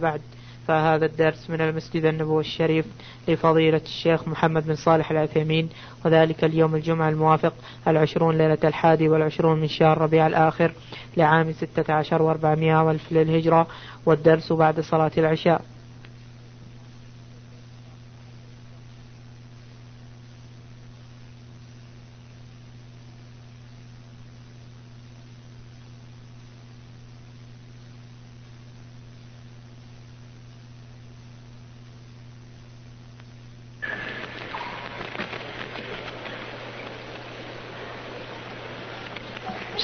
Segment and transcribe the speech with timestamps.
[0.00, 0.20] بعد.
[0.68, 2.86] فهذا الدرس من المسجد النبوي الشريف
[3.28, 5.68] لفضيلة الشيخ محمد بن صالح العثيمين
[6.04, 7.54] وذلك اليوم الجمعة الموافق
[7.88, 10.72] العشرون ليلة الحادي والعشرون من شهر ربيع الآخر
[11.16, 13.66] لعام ستة عشر وأربعمائة وألف للهجرة
[14.06, 15.62] والدرس بعد صلاة العشاء.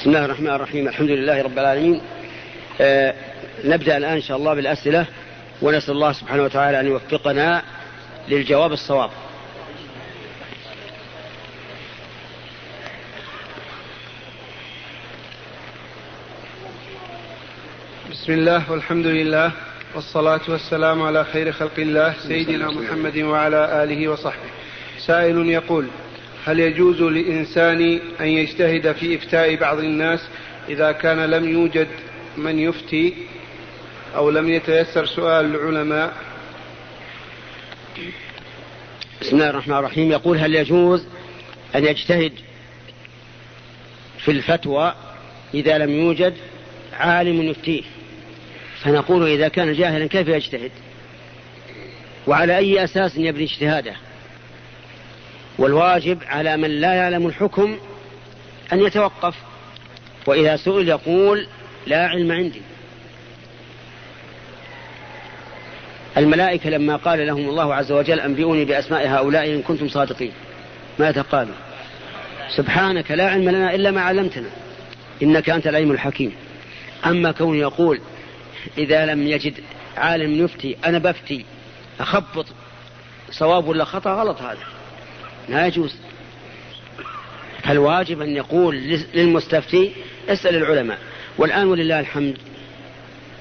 [0.09, 2.01] بسم الله الرحمن الرحيم الحمد لله رب العالمين.
[2.81, 3.13] آه
[3.65, 5.05] نبدأ الآن إن شاء الله بالأسئلة
[5.61, 7.63] ونسأل الله سبحانه وتعالى أن يوفقنا
[8.29, 9.09] للجواب الصواب
[18.11, 19.51] بسم الله والحمد لله
[19.95, 24.49] والصلاة والسلام على خير خلق الله سيدنا محمد وعلى آله وصحبه.
[24.99, 25.87] سائل يقول
[26.45, 30.19] هل يجوز للإنسان أن يجتهد في إفتاء بعض الناس
[30.69, 31.87] إذا كان لم يوجد
[32.37, 33.13] من يفتي
[34.15, 36.13] أو لم يتيسر سؤال العلماء؟
[39.21, 40.11] بسم الله الرحمن الرحيم.
[40.11, 41.05] يقول هل يجوز
[41.75, 42.31] أن يجتهد
[44.19, 44.93] في الفتوى
[45.53, 46.33] إذا لم يوجد
[46.93, 47.83] عالم يفتيه؟
[48.81, 50.71] فنقول إذا كان جاهلا كيف يجتهد؟
[52.27, 53.95] وعلى أي أساس يبني اجتهاده؟
[55.59, 57.77] والواجب على من لا يعلم الحكم
[58.73, 59.35] أن يتوقف.
[60.27, 61.47] وإذا سئل يقول
[61.87, 62.61] لا علم عندي.
[66.17, 70.31] الملائكة لما قال لهم الله عز وجل أنبئوني بأسماء هؤلاء إن كنتم صادقين.
[70.99, 71.55] ماذا قالوا؟
[72.55, 74.49] سبحانك لا علم لنا إلا ما علمتنا.
[75.23, 76.31] إنك أنت العلم الحكيم.
[77.05, 78.01] أما كون يقول
[78.77, 79.53] إذا لم يجد
[79.97, 81.45] عالم يفتي أنا بفتي
[81.99, 82.45] أخبط
[83.31, 84.78] صواب ولا خطأ؟ غلط هذا.
[85.49, 85.95] لا يجوز.
[87.63, 88.75] فالواجب أن يقول
[89.13, 89.91] للمستفتي
[90.29, 90.97] اسأل العلماء.
[91.37, 92.37] والآن ولله الحمد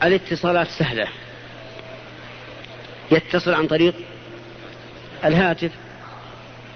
[0.02, 1.08] الاتصالات سهلة.
[3.10, 3.94] يتصل عن طريق
[5.24, 5.70] الهاتف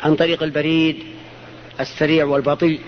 [0.03, 1.03] عن طريق البريد
[1.81, 2.81] السريع والبطيء.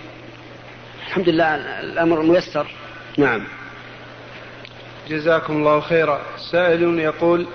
[1.07, 2.67] الحمد لله الأمر ميسر.
[3.19, 3.45] نعم.
[5.09, 6.23] جزاكم الله خيرا.
[6.53, 7.47] سائل يقول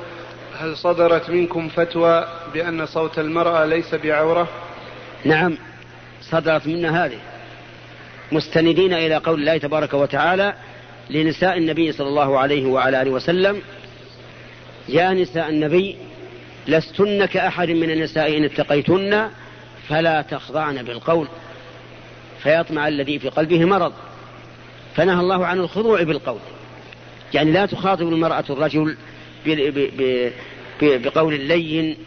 [0.60, 4.48] هل صدرت منكم فتوى بأن صوت المرأة ليس بعورة؟
[5.26, 5.58] نعم.
[6.22, 7.18] صدرت منا هذه.
[8.32, 10.54] مستندين إلى قول الله تبارك وتعالى
[11.10, 13.62] لنساء النبي صلى الله عليه وعلى آله وسلم
[14.90, 15.98] يا نساء النبي
[16.68, 19.30] لستن كأحد من النساء إن اتقيتن
[19.88, 21.28] فلا تخضعن بالقول
[22.44, 23.94] فيطمع الذي في قلبه مرض
[24.96, 26.40] فنهى الله عن الخضوع بالقول.
[27.34, 28.98] يعني لا تخاطب المرأة الرجل
[30.82, 31.98] بقول لين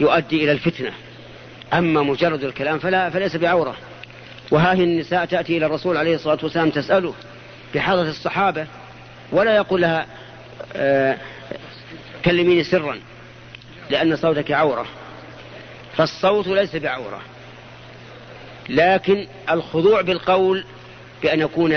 [0.00, 0.92] يؤدي إلى الفتنة.
[1.72, 3.76] أما مجرد الكلام فلا فليس بعورة.
[4.50, 7.14] وهذه النساء تأتي إلى الرسول عليه الصلاة والسلام تسأله
[7.74, 8.66] بحضرة الصحابة
[9.32, 10.06] ولا يقول لها
[10.76, 11.18] آه
[12.24, 12.98] كلميني سرا
[13.90, 14.86] لأن صوتك عورة.
[15.96, 17.20] فالصوت ليس بعورة.
[18.68, 20.64] لكن الخضوع بالقول
[21.22, 21.70] بأن يكون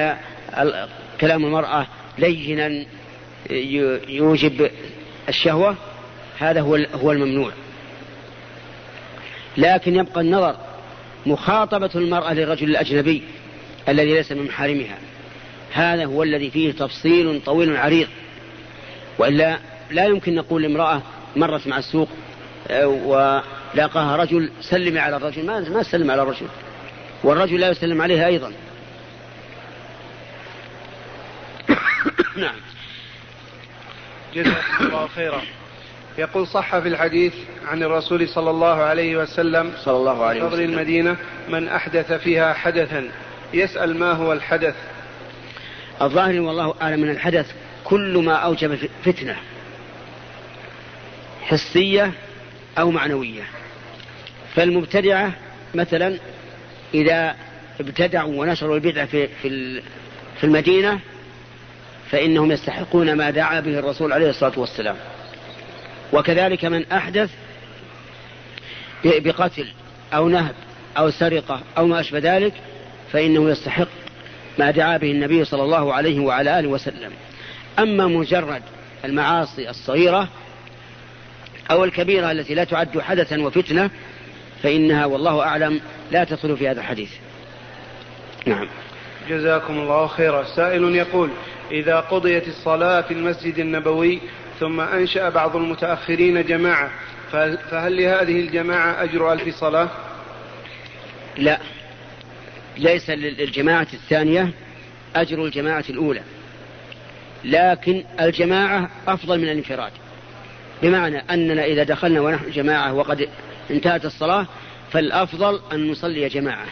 [1.21, 2.85] كلام المرأة لينا
[4.07, 4.71] يوجب
[5.29, 5.75] الشهوة
[6.39, 7.51] هذا هو هو الممنوع.
[9.57, 10.55] لكن يبقى النظر
[11.25, 13.23] مخاطبة المرأة للرجل الأجنبي
[13.89, 14.97] الذي ليس من محارمها.
[15.71, 18.07] هذا هو الذي فيه تفصيل طويل عريض.
[19.19, 19.57] وإلا
[19.91, 21.01] لا يمكن نقول لامرأة
[21.35, 22.09] مرت مع السوق
[22.67, 25.45] آه، ولاقاها رجل سلمي على الرجل.
[25.45, 26.47] ما ما سلم على الرجل.
[27.23, 28.51] والرجل لا يسلم عليها أيضا.
[32.37, 32.55] نعم.
[34.35, 35.41] جزاكم الله خيرا.
[36.17, 37.33] يقول صح في الحديث
[37.67, 40.61] عن الرسول صلى الله عليه وسلم صلى الله عليه وسلم.
[40.61, 41.17] المدينة
[41.49, 43.09] من أحدث فيها حدثا.
[43.53, 44.75] يسأل ما هو الحدث؟
[46.01, 47.51] الظاهر والله أعلم من الحدث
[47.83, 49.35] كل ما أوجب فتنة.
[51.41, 52.11] حسية
[52.79, 53.43] أو معنوية.
[54.55, 55.31] فالمبتدعة
[55.75, 56.17] مثلا
[56.93, 57.35] إذا
[57.79, 59.81] ابتدعوا ونشروا البدعة في في
[60.37, 60.99] في المدينة
[62.09, 64.95] فإنهم يستحقون ما دعا به الرسول عليه الصلاة والسلام.
[66.13, 67.29] وكذلك من أحدث
[69.05, 69.67] بقتل
[70.13, 70.55] أو نهب
[70.97, 72.53] أو سرقة أو ما أشبه ذلك
[73.11, 73.87] فإنه يستحق
[74.59, 77.11] ما دعا به النبي صلى الله عليه وعلى آله وسلم.
[77.79, 78.61] أما مجرد
[79.05, 80.29] المعاصي الصغيرة
[81.71, 83.89] أو الكبيرة التي لا تعد حدثا وفتنة
[84.63, 85.81] فإنها والله أعلم
[86.11, 87.09] لا تدخل في هذا الحديث.
[88.45, 88.67] نعم.
[89.29, 90.43] جزاكم الله خيرا.
[90.43, 91.29] سائل يقول
[91.71, 94.19] إذا قضيت الصلاة في المسجد النبوي
[94.59, 96.91] ثم أنشأ بعض المتأخرين جماعة.
[97.31, 99.89] فهل لهذه الجماعة أجر ألف صلاة؟
[101.37, 101.59] لا.
[102.77, 104.49] ليس للجماعة الثانية
[105.15, 106.21] أجر الجماعة الأولى.
[107.45, 109.91] لكن الجماعة أفضل من الانفراد.
[110.81, 113.29] بمعنى أننا إذا دخلنا ونحن جماعة وقد
[113.71, 114.45] انتهت الصلاة
[114.91, 116.65] فالأفضل أن نصلي جماعة.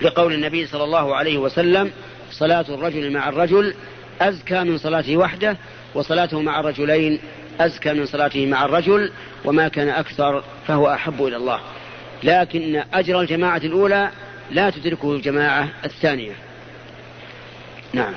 [0.00, 1.90] لقول النبي صلى الله عليه وسلم
[2.30, 3.74] صلاة الرجل مع الرجل
[4.20, 5.56] أزكى من صلاته وحده
[5.94, 7.18] وصلاته مع الرجلين
[7.60, 9.12] أزكى من صلاته مع الرجل
[9.44, 11.60] وما كان أكثر فهو أحب إلى الله.
[12.22, 14.10] لكن أجر الجماعة الأولى
[14.50, 16.32] لا تدركه الجماعة الثانية.
[17.92, 18.14] نعم.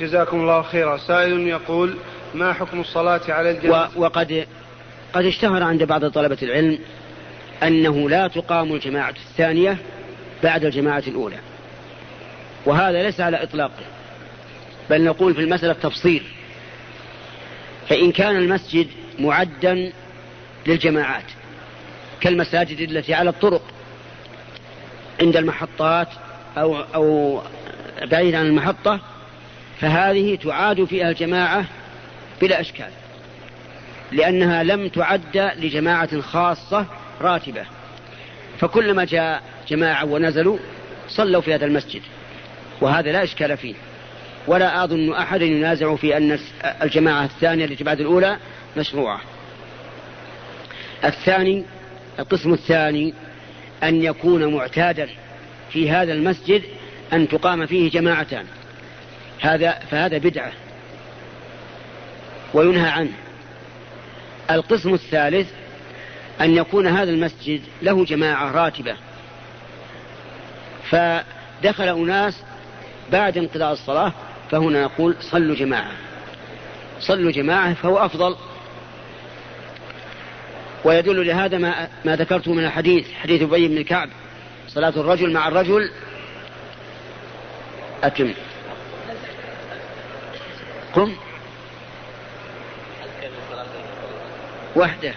[0.00, 0.96] جزاكم الله خيرا.
[0.96, 1.96] سائل يقول
[2.34, 4.46] ما حكم الصلاة على الجنازة وقد
[5.12, 6.78] قد اشتهر عند بعض طلبة العلم
[7.62, 9.76] أنه لا تقام الجماعة الثانية
[10.42, 11.36] بعد الجماعة الأولى.
[12.66, 13.82] وهذا ليس على إطلاقه.
[14.92, 16.22] بل نقول في المسألة تفصيل.
[17.88, 19.92] فإن كان المسجد معدا
[20.66, 21.24] للجماعات
[22.20, 23.62] كالمساجد التي على الطرق
[25.20, 26.08] عند المحطات
[26.56, 27.40] أو أو
[28.02, 29.00] بعيد عن المحطة
[29.80, 31.64] فهذه تعاد فيها الجماعة
[32.40, 32.90] بلا إشكال
[34.12, 36.86] لأنها لم تعد لجماعة خاصة
[37.20, 37.64] راتبة.
[38.58, 40.58] فكلما جاء جماعة ونزلوا
[41.08, 42.02] صلوا في هذا المسجد
[42.80, 43.74] وهذا لا إشكال فيه.
[44.46, 46.38] ولا أظن أحد ينازع في أن
[46.82, 48.38] الجماعة الثانية التي بعد الأولى
[48.76, 49.20] مشروعة.
[51.04, 51.64] الثاني
[52.18, 53.14] القسم الثاني
[53.82, 55.08] أن يكون معتادا
[55.70, 56.62] في هذا المسجد
[57.12, 58.44] أن تقام فيه جماعتان.
[59.40, 60.52] هذا فهذا بدعة.
[62.54, 63.12] وينهى عنه.
[64.50, 65.50] القسم الثالث
[66.40, 68.96] أن يكون هذا المسجد له جماعة راتبة.
[70.90, 72.42] فدخل أناس
[73.12, 74.12] بعد انقضاء الصلاة
[74.52, 75.92] فهنا نقول صلوا جماعة.
[77.00, 78.36] صلوا جماعة فهو أفضل.
[80.84, 84.08] ويدل لهذا ما, ما ذكرته من الحديث حديث أبي بن كعب
[84.68, 85.90] صلاة الرجل مع الرجل.
[88.02, 88.32] أتم.
[90.94, 91.12] قم.
[94.76, 95.14] وحده.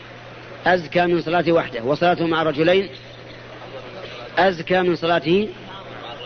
[0.65, 1.83] أزكى من صلاته وحده.
[1.83, 2.89] وصلاته مع الرجلين
[4.37, 5.49] أزكى من صلاته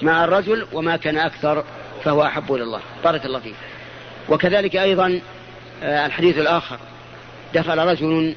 [0.01, 1.63] مع الرجل وما كان أكثر.
[2.03, 2.79] فهو أحب إلى الله.
[3.03, 3.55] بارك الله فيك.
[4.29, 5.19] وكذلك أيضا
[5.83, 6.79] آه، الحديث الآخر.
[7.53, 8.35] دخل رجل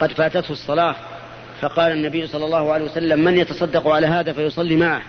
[0.00, 0.94] قد فاتته الصلاة
[1.60, 5.02] فقال النبي صلى الله عليه وسلم من يتصدق على هذا فيصلي معه.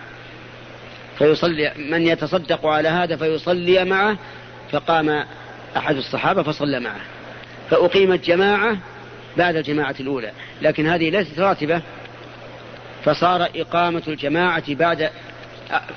[1.18, 4.16] فيصلي من يتصدق على هذا فيصلي معه.
[4.72, 5.24] فقام
[5.76, 7.00] أحد الصحابة فصلى معه.
[7.70, 8.76] فأقيمت جماعة
[9.36, 10.32] بعد الجماعة الأولى.
[10.62, 11.82] لكن هذه ليست راتبة.
[13.04, 15.10] فصار إقامة الجماعة بعد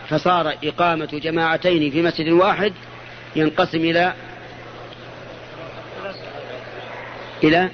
[0.09, 2.73] فصار إقامة جماعتين في مسجد واحد
[3.35, 4.13] ينقسم إلى
[7.43, 7.69] إلى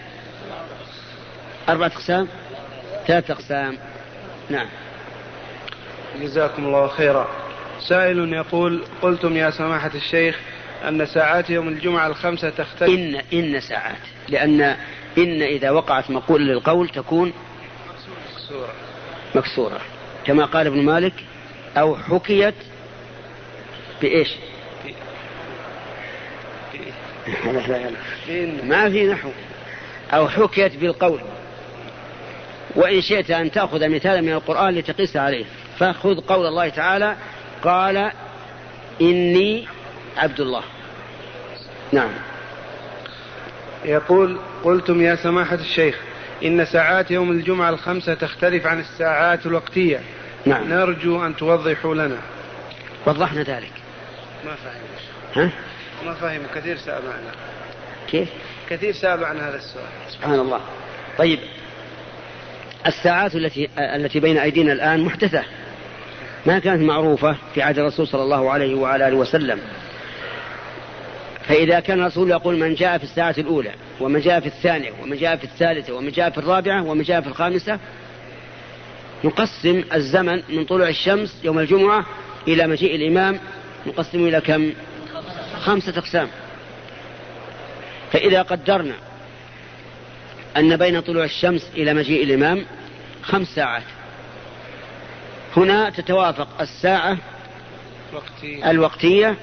[1.70, 2.28] أربعة أقسام؟
[3.08, 3.78] ثلاثة أقسام.
[4.50, 4.68] نعم.
[6.22, 7.28] جزاكم الله خيرا.
[7.88, 10.40] سائل يقول قلتم يا سماحة الشيخ
[10.88, 12.90] أن ساعات يوم الجمعة الخمسة تختلف.
[12.90, 13.98] إن إن ساعات.
[14.30, 14.62] لأن
[15.18, 17.34] إن إذا وقعت مقول للقول تكون
[18.34, 18.74] مكسورة.
[19.36, 19.82] مكسورة.
[20.26, 21.14] كما قال ابن مالك
[21.78, 22.56] أو حكيت
[24.02, 24.36] بإيش؟
[28.64, 29.30] ما في نحو.
[30.14, 31.20] أو حكيت بالقول.
[32.76, 35.46] وإن شئت أن تأخذ مثالا من القرآن لتقيس عليه.
[35.80, 37.16] فخذ قول الله تعالى
[37.64, 38.12] قال
[39.02, 39.68] إني
[40.18, 40.64] عبد الله.
[41.92, 42.12] نعم.
[43.86, 46.00] يقول قلتم يا سماحة الشيخ
[46.44, 50.00] إن ساعات يوم الجمعة الخمسة تختلف عن الساعات الوقتية.
[50.46, 50.70] نعم.
[50.70, 52.18] نرجو أن توضحوا لنا.
[53.06, 53.72] وضحنا ذلك.
[54.46, 54.82] ما فهم
[55.36, 55.52] ها؟
[56.06, 57.32] ما فهم كثير سألوا عنه.
[58.08, 58.30] كيف؟
[58.70, 59.86] كثير سألوا عن هذا السؤال.
[60.10, 60.62] سبحان الله.
[61.18, 61.40] طيب.
[62.88, 65.44] الساعات التي التي بين أيدينا الآن محدثة.
[66.46, 69.60] ما كانت معروفة في عهد الرسول صلى الله عليه وعلى آله وسلم.
[71.50, 75.36] فإذا كان الرسول يقول من جاء في الساعة الأولى ومن جاء في الثانية ومن جاء
[75.36, 77.80] في الثالثة ومن جاء في الرابعة ومن جاء في الخامسة
[79.24, 82.06] نقسم الزمن من طلوع الشمس يوم الجمعة
[82.48, 83.40] إلى مجيء الإمام.
[83.88, 84.74] نقسم إلى كم؟
[85.60, 86.28] خمسة أقسام.
[88.12, 88.94] فإذا قدرنا
[90.58, 92.66] أن بين طلوع الشمس إلى مجيء الإمام
[93.22, 93.84] خمس ساعات.
[95.58, 97.18] هنا تتوافق الساعة
[98.66, 99.36] الوقتية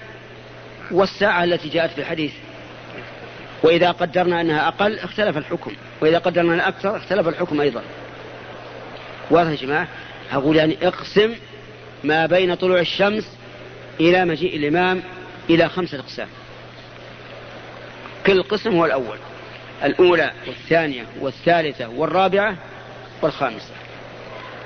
[0.90, 2.32] والساعة التي جاءت في الحديث.
[3.62, 5.72] وإذا قدرنا أنها أقل اختلف الحكم.
[6.00, 7.82] وإذا قدرنا أنها أكثر اختلف الحكم أيضا.
[9.30, 9.88] واضح يا جماعة؟
[10.32, 11.34] أقول يعني اقسم
[12.04, 13.36] ما بين طلوع الشمس
[14.00, 15.02] إلى مجيء الإمام
[15.50, 16.28] إلى خمسة أقسام.
[18.26, 19.18] كل قسم هو الأول.
[19.84, 22.56] الأولى والثانية والثالثة والرابعة
[23.22, 23.70] والخامسة.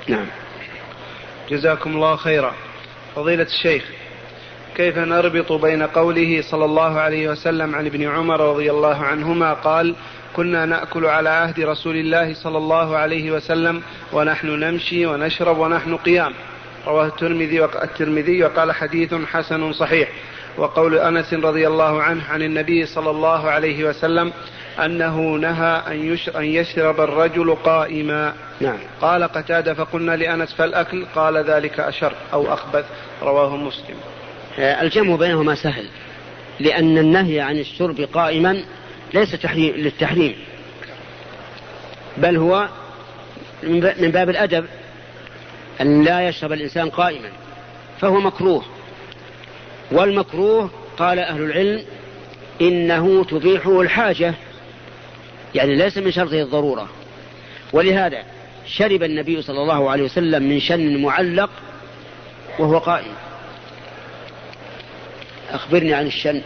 [0.07, 0.25] نعم.
[1.49, 2.55] جزاكم الله خيرا.
[3.15, 3.83] فضيلة الشيخ
[4.75, 9.95] كيف نربط بين قوله صلى الله عليه وسلم عن ابن عمر رضي الله عنهما قال
[10.35, 13.81] كنا نأكل على عهد رسول الله صلى الله عليه وسلم
[14.13, 16.33] ونحن نمشي ونشرب ونحن قيام.
[16.87, 20.09] رواه الترمذي الترمذي وقال حديث حسن صحيح.
[20.57, 24.33] وقول أنس رضي الله عنه عن النبي صلى الله عليه وسلم
[24.85, 28.33] أنه نهى أن أن يشرب الرجل قائما.
[28.61, 28.77] نعم.
[29.01, 32.85] قال قتادة فقلنا لأنس فالأكل؟ قال ذلك أشر أو أخبث.
[33.21, 33.95] رواه مسلم.
[34.59, 35.85] آه، الجمع بينهما سهل.
[36.59, 38.63] لأن النهي عن الشرب قائما
[39.13, 40.35] ليس تحريم للتحريم.
[42.17, 42.69] بل هو
[43.63, 44.65] من باب الأدب
[45.81, 47.29] أن لا يشرب الإنسان قائما
[48.01, 48.65] فهو مكروه.
[49.91, 51.85] والمكروه قال أهل العلم
[52.61, 54.33] إنه تبيحه الحاجة.
[55.55, 56.89] يعني ليس من شرطه الضرورة.
[57.73, 58.23] ولهذا
[58.67, 61.49] شرب النبي صلى الله عليه وسلم من شن معلق
[62.59, 63.13] وهو قائم.
[65.49, 66.41] أخبرني عن الشن.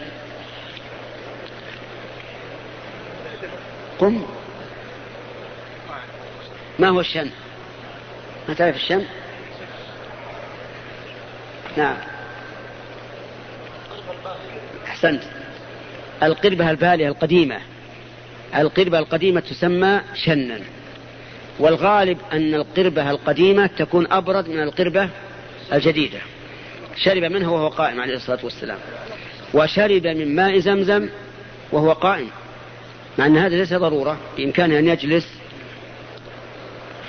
[3.98, 4.22] قم
[6.78, 7.30] ما هو الشن؟
[8.48, 9.04] ما تعرف الشن؟
[11.76, 11.96] نعم.
[14.86, 15.22] أحسنت.
[16.22, 17.58] القربة البالية القديمة.
[18.56, 20.60] القربة القديمة تسمى شنا.
[21.58, 25.08] والغالب أن القربة القديمة تكون أبرد من القربة
[25.72, 26.18] الجديدة.
[26.96, 28.78] شرب منه وهو قائم عليه الصلاة والسلام.
[29.54, 31.08] وشرب من ماء زمزم
[31.72, 32.30] وهو قائم.
[33.18, 35.28] مع أن هذا ليس ضرورة بإمكانه أن يجلس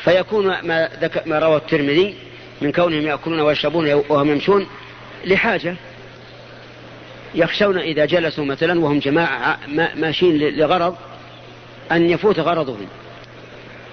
[0.03, 0.89] فيكون ما,
[1.25, 2.15] ما روى الترمذي
[2.61, 4.67] من كونهم يأكلون ويشربون وهم يمشون
[5.25, 5.75] لحاجة.
[7.35, 9.59] يخشون إذا جلسوا مثلا وهم جماعة
[9.95, 10.95] ماشيين لغرض
[11.91, 12.87] أن يفوت غرضهم.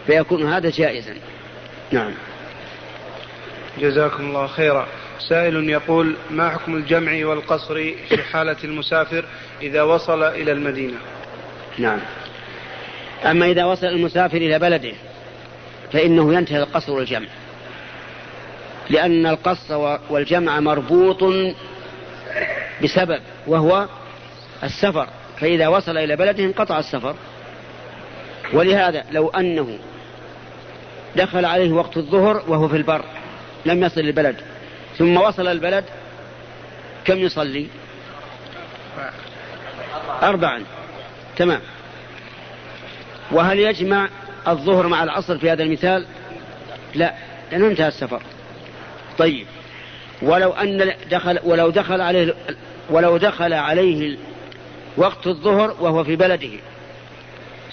[0.06, 1.14] فيكون هذا جائزا.
[1.92, 2.14] نعم.
[3.78, 4.86] جزاكم الله خيرا.
[5.28, 7.74] سائل يقول ما حكم الجمع والقصر
[8.08, 9.24] في حالة المسافر
[9.62, 10.96] إذا وصل إلى المدينة؟
[11.78, 11.98] نعم.
[13.24, 14.92] أما إذا وصل المسافر إلى بلده
[15.92, 17.28] فإنه ينتهي القصر والجمع.
[18.90, 21.24] لأن القصر والجمع مربوط
[22.82, 23.88] بسبب وهو
[24.62, 25.08] السفر.
[25.40, 27.14] فإذا وصل إلى بلده انقطع السفر.
[28.52, 29.78] ولهذا لو أنه
[31.16, 33.04] دخل عليه وقت الظهر وهو في البر
[33.66, 34.36] لم يصل البلد.
[34.98, 35.84] ثم وصل البلد
[37.04, 37.66] كم يصلي؟
[40.22, 40.64] أربعا.
[41.36, 41.60] تمام.
[43.30, 44.08] وهل يجمع
[44.48, 46.06] الظهر مع العصر في هذا المثال؟
[46.94, 47.14] لا
[47.52, 48.22] لأنه انتهى السفر.
[49.18, 49.46] طيب
[50.22, 52.34] ولو أن دخل ولو دخل عليه
[52.90, 54.16] ولو دخل عليه
[54.96, 56.50] وقت الظهر وهو في بلده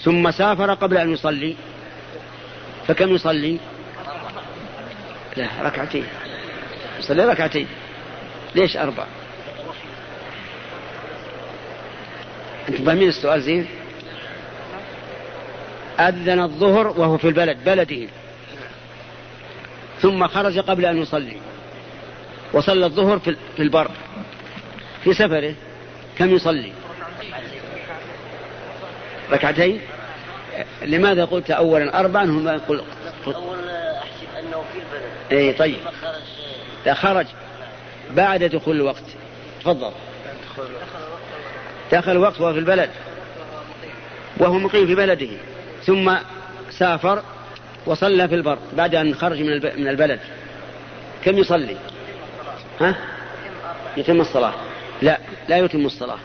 [0.00, 1.56] ثم سافر قبل أن يصلي
[2.88, 3.58] فكم يصلي؟
[5.36, 6.04] لا ركعتين.
[6.98, 7.66] يصلي ركعتين.
[8.54, 9.06] ليش أربع؟
[12.68, 13.66] أنتم فاهمين السؤال زين؟
[16.00, 18.08] أذن الظهر وهو في البلد بلده.
[20.00, 21.36] ثم خرج قبل أن يصلي.
[22.52, 23.90] وصلى الظهر في البر.
[25.04, 25.54] في سفره
[26.18, 26.72] كم يصلي؟
[29.30, 29.80] ركعتين.
[30.82, 32.82] لماذا قلت أولا أربعا؟ هم يقول
[33.26, 35.12] أول أحسب أنه في البلد.
[35.32, 35.78] إيه طيب.
[36.92, 37.26] خرج.
[38.10, 39.04] بعد دخول الوقت.
[39.60, 39.90] تفضل.
[39.90, 40.62] دخل
[41.98, 42.90] الوقت وهو في البلد.
[44.38, 45.28] وهو مقيم في بلده.
[45.84, 46.14] ثم
[46.70, 47.22] سافر
[47.86, 50.20] وصلى في البر بعد أن خرج من من البلد.
[51.24, 51.76] كم يصلي؟
[52.80, 52.96] ها؟
[53.96, 54.54] يتم الصلاة.
[55.02, 55.18] لا
[55.48, 56.18] لا يتم الصلاة.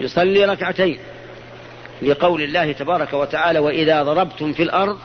[0.00, 0.98] يصلي ركعتين.
[2.02, 4.98] لقول الله تبارك وتعالى وإذا ضربتم في الأرض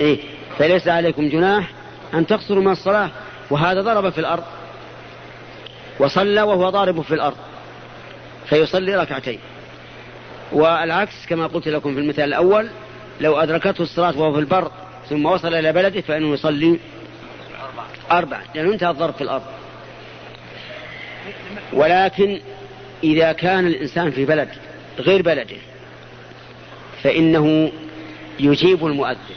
[0.00, 0.18] إيه.
[0.58, 1.70] فليس عليكم جناح
[2.14, 3.10] أن تقصروا من الصلاة.
[3.50, 4.44] وهذا ضرب في الأرض.
[5.98, 7.36] وصلى وهو ضارب في الأرض.
[8.48, 9.38] فيصلي ركعتين.
[10.52, 12.68] والعكس كما قلت لكم في المثال الأول
[13.20, 14.70] لو أدركته الصلاة وهو في البر
[15.08, 16.78] ثم وصل إلى بلده فإنه يصلي
[18.10, 19.42] أربعة لأنه انتهى الضرب في الأرض.
[21.72, 22.40] ولكن
[23.04, 24.48] إذا كان الإنسان في بلد
[24.98, 25.56] غير بلده
[27.02, 27.72] فإنه
[28.40, 29.36] يجيب المؤذن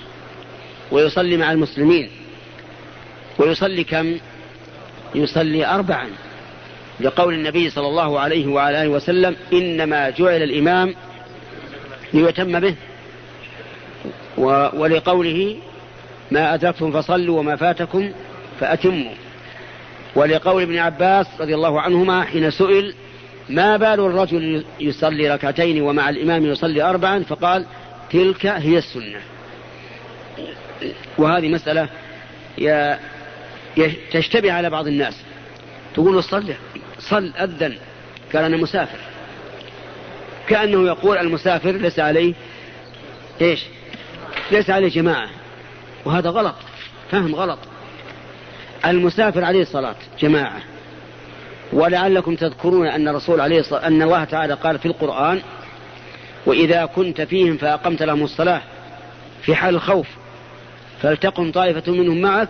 [0.92, 2.10] ويصلي مع المسلمين.
[3.38, 4.18] ويصلي كم؟
[5.16, 6.10] يصلي أربعا.
[7.00, 10.96] لقول النبي صلى الله عليه وعلى آله وسلم إنما جعل الإمام
[12.14, 12.76] ليتم به.
[14.74, 15.58] ولقوله
[16.32, 18.12] ما أدركتم فصلوا وما فاتكم
[18.60, 19.12] فأتموا.
[20.16, 22.94] ولقول ابن عباس رضي الله عنهما حين سئل
[23.50, 27.66] ما بال الرجل يصلي ركعتين ومع الإمام يصلي أربعا؟ فقال
[28.12, 29.20] تلك هي السنة.
[31.18, 31.90] وهذه مسألة
[34.12, 35.22] تشتبه على بعض الناس.
[35.94, 36.54] تقول صل
[37.00, 37.78] صل أذن
[38.34, 39.00] قال أنا مسافر.
[40.48, 42.34] كأنه يقول المسافر ليس عليه
[43.42, 43.66] إيش؟
[44.52, 45.30] ليس عليه جماعة.
[46.06, 46.56] وهذا غلط.
[47.12, 47.60] فهم غلط.
[48.86, 50.62] المسافر عليه الصلاة جماعة.
[51.74, 55.42] ولعلكم تذكرون أن الرسول عليه الصلاة أن الله تعالى قال في القرآن
[56.46, 58.62] وإذا كنت فيهم فأقمت لهم الصلاة
[59.42, 60.08] في حال الخوف
[61.02, 62.50] فلتقم طائفة منهم معك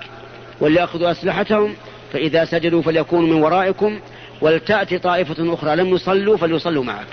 [0.61, 1.75] وليأخذوا أسلحتهم
[2.13, 3.99] فإذا سجدوا فليكونوا من ورائكم
[4.41, 7.07] ولتأتي طائفة أخرى لم يصلوا فليصلوا معك.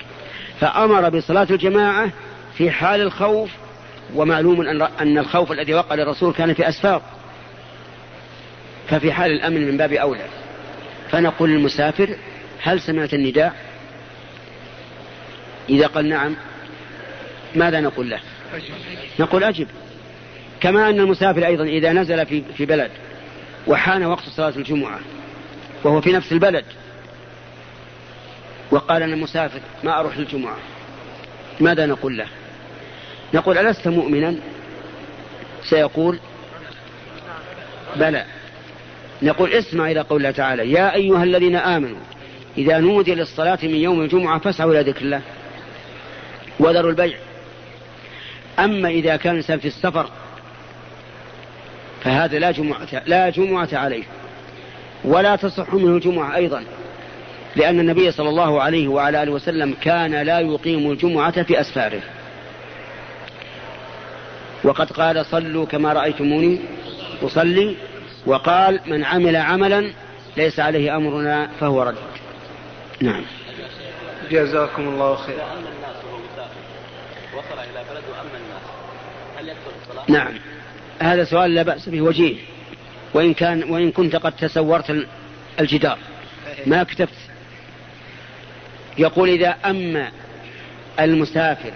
[0.59, 2.09] فأمر بصلاة الجماعة
[2.57, 3.49] في حال الخوف
[4.15, 4.61] ومعلوم
[5.01, 7.01] أن الخوف الذي وقع للرسول كان في أسفار.
[8.89, 10.25] ففي حال الأمن من باب أولى.
[11.11, 12.15] فنقول للمسافر
[12.61, 13.53] هل سمعت النداء؟
[15.69, 16.35] إذا قال نعم
[17.55, 18.19] ماذا نقول له؟
[19.19, 19.67] نقول أجب.
[20.61, 22.91] كما أن المسافر أيضا إذا نزل في, في بلد
[23.67, 24.99] وحان وقت صلاة الجمعة
[25.83, 26.65] وهو في نفس البلد
[28.71, 30.57] وقال أنا مسافر ما أروح للجمعة.
[31.59, 32.25] ماذا نقول له؟
[33.33, 34.35] نقول ألست مؤمنا؟
[35.63, 36.19] سيقول
[37.95, 38.25] بلى.
[39.21, 41.99] نقول اسمع إلى قول الله تعالى يا أيها الذين آمنوا
[42.57, 45.21] إذا نودي للصلاة من يوم الجمعة فاسعوا إلى ذكر الله
[46.59, 47.17] وذروا البيع.
[48.59, 50.09] أما إذا كان الإنسان في السفر
[52.03, 54.03] فهذا لا جمعة لا جمعة عليه.
[55.03, 56.63] ولا تصح منه الجمعة أيضا.
[57.55, 62.01] لأن النبي صلى الله عليه وعلى آله وسلم كان لا يقيم الجمعة في أسفاره.
[64.63, 66.59] وقد قال صلوا كما رأيتموني
[67.21, 67.75] أصلي
[68.25, 69.91] وقال من عمل عملا
[70.37, 71.95] ليس عليه أمرنا فهو رد.
[73.01, 73.23] نعم.
[74.31, 75.35] جزاكم الله خير.
[77.37, 78.63] وصل إلى بلد وأما الناس
[79.37, 80.33] هل يدخل الصلاة؟ نعم.
[80.99, 82.35] هذا سؤال لا بأس به وجيه.
[83.13, 85.05] وإن كان وإن كنت قد تسورت
[85.59, 85.97] الجدار.
[86.65, 87.09] ما كتبت
[88.97, 90.11] يقول إذا أما
[90.99, 91.71] المسافر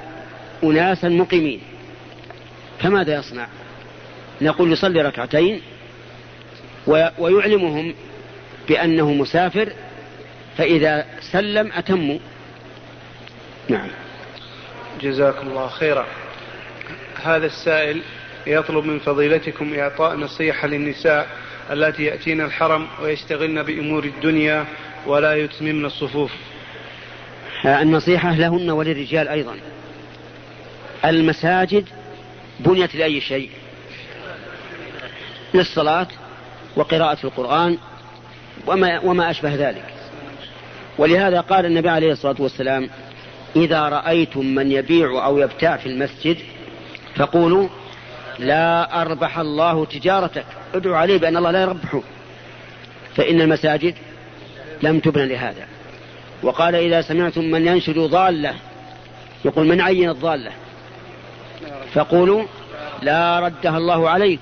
[0.64, 1.62] أناسا مقيمين
[2.80, 3.48] فماذا يصنع؟
[4.42, 5.62] نقول يصلي ركعتين
[7.18, 7.96] ويعلمهم
[8.68, 9.74] بأنه مسافر
[10.58, 12.20] فإذا سلم أتموا.
[13.70, 13.88] نعم.
[15.02, 16.06] جزاكم الله خيرا.
[17.24, 18.02] هذا السائل
[18.48, 21.28] يطلب من فضيلتكم إعطاء نصيحة للنساء
[21.72, 24.66] التي يأتين الحرم ويشتغلن بأمور الدنيا
[25.06, 26.32] ولا يتممن الصفوف.
[27.66, 29.56] النصيحة لهن وللرجال أيضا.
[31.06, 31.86] المساجد
[32.60, 33.50] بنيت لأي شيء؟
[35.54, 36.08] للصلاة
[36.76, 37.78] وقراءة القرآن
[38.68, 39.86] وما, وما أشبه ذلك.
[40.98, 42.90] ولهذا قال النبي عليه الصلاة والسلام
[43.56, 46.38] إذا رأيتم من يبيع أو يبتاع في المسجد
[47.16, 47.68] فقولوا
[48.40, 50.46] لا أربح الله تجارتك.
[50.74, 52.02] ادعوا عليه بأن الله لا يربحه.
[53.16, 53.96] فإن المساجد
[54.82, 55.68] لم تبنى لهذا.
[56.44, 58.54] وقال إذا سمعتم من ينشد ضالة
[59.46, 60.52] يقول من عين الضالة؟
[61.94, 62.44] فقولوا
[63.02, 64.40] لا ردها الله عليك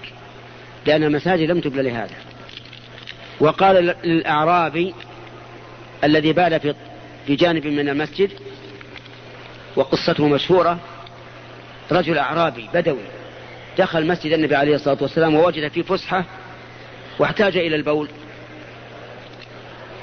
[0.86, 2.16] لأن المساجد لم تبنى لهذا.
[3.40, 4.94] وقال للأعرابي
[6.04, 6.76] الذي بال في
[7.28, 8.32] في جانب من المسجد
[9.76, 10.80] وقصته مشهورة
[11.92, 13.06] رجل أعرابي بدوي
[13.78, 16.24] دخل مسجد النبي عليه الصلاة والسلام ووجد فيه فسحة
[17.20, 18.10] واحتاج إلى البول.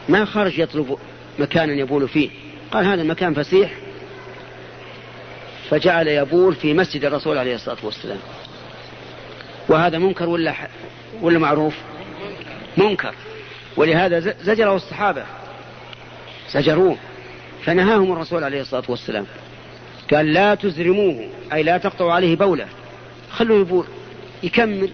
[0.08, 0.98] ما خرج يطلب
[1.38, 2.30] مكانا يبول فيه.
[2.72, 3.72] قال هذا المكان فسيح.
[5.70, 8.18] فجعل يبول في مسجد الرسول عليه الصلاة والسلام.
[9.68, 10.54] وهذا منكر ولا
[11.20, 11.74] ولا معروف؟
[12.76, 13.14] منكر.
[13.76, 15.24] ولهذا زجره الصحابة.
[16.50, 16.96] زجروه.
[17.64, 19.26] فنهاهم الرسول عليه الصلاة والسلام.
[20.12, 21.28] قال لا تزرموه.
[21.52, 22.66] أي لا تقطعوا عليه بولة.
[23.30, 23.86] خلوه يبول.
[24.42, 24.90] يكمل.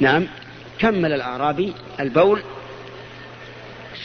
[0.00, 0.26] نعم.
[0.78, 2.42] كمل الأعرابي البول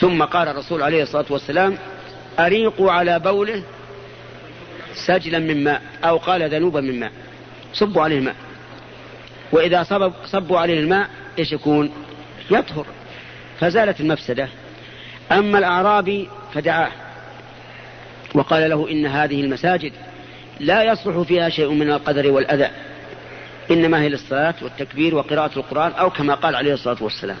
[0.00, 1.78] ثم قال الرسول عليه الصلاة والسلام
[2.38, 3.62] أريقوا على بوله
[4.94, 7.12] سجلا من ماء أو قال ذنوبا من ماء
[7.72, 8.34] صبوا عليه الماء.
[9.52, 11.92] وإذا صبوا, صبوا عليه الماء إيش يكون؟
[12.50, 12.86] يطهر.
[13.60, 14.48] فزالت المفسدة.
[15.32, 16.92] أما الأعرابي فدعاه
[18.34, 19.92] وقال له إن هذه المساجد
[20.60, 22.70] لا يصلح فيها شيء من القدر والأذى
[23.70, 27.36] إنما هي للصلاة والتكبير وقراءة القرآن أو كما قال عليه الصلاة والسلام.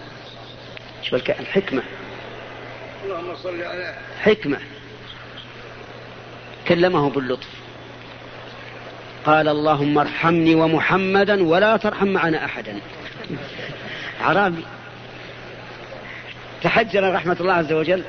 [1.02, 1.82] شوف الحكمة.
[3.04, 4.58] اللهم صل على حكمة.
[6.68, 7.48] كلمه باللطف.
[9.24, 12.80] قال اللهم ارحمني ومحمدا ولا ترحم معنا أحدا.
[14.20, 14.64] عربي.
[16.62, 18.04] تحجر رحمة الله عز وجل.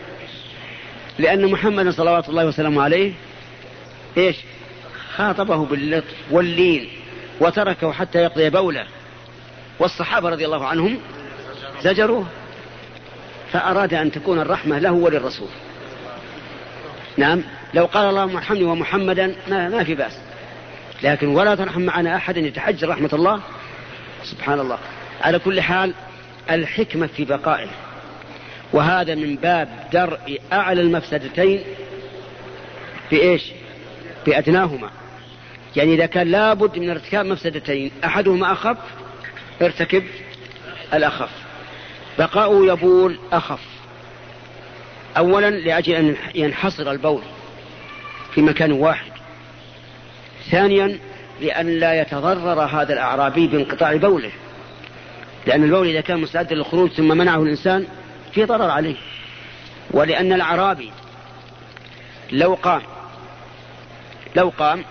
[1.20, 3.14] لأن محمدا صلوات الله وسلامه عليه
[4.18, 4.36] إيش؟
[5.16, 6.90] خاطبه باللطف واللين
[7.40, 8.88] وتركه حتى يقضي بوله.
[9.80, 10.98] والصحابة رضي الله عنهم
[11.82, 12.26] زجروه.
[13.54, 15.50] فأراد أن تكون الرحمة له وللرسول.
[17.18, 20.18] نعم لو قال اللهم ارحمني ومحمدا ما, ما في بأس.
[21.04, 23.42] لكن ولا ترحم معنا أحد يتحجر رحمة الله.
[24.24, 24.78] سبحان الله.
[25.22, 25.94] على كل حال
[26.52, 27.70] الحكمة في بقائه.
[28.74, 31.64] وهذا من باب درء أعلى المفسدتين
[33.10, 33.44] في إيش؟
[34.26, 34.90] في أدناهما.
[35.76, 38.78] يعني إذا كان لابد من ارتكاب مفسدتين أحدهما أخف
[39.62, 40.04] ارتكب
[40.94, 41.41] الأخف.
[42.20, 43.60] بقاؤه يبول أخف.
[45.18, 47.24] أولا لأجل أن ينحصر البول
[48.34, 49.12] في مكان واحد.
[50.52, 51.00] ثانيا
[51.42, 54.32] لأن لا يتضرر هذا الأعرابي بانقطاع بوله.
[55.48, 57.88] لأن البول إذا كان مستعدا للخروج ثم منعه الإنسان
[58.34, 58.96] في ضرر عليه.
[59.92, 60.92] ولأن الأعرابي
[62.32, 62.82] لو قام
[64.36, 64.84] لو قام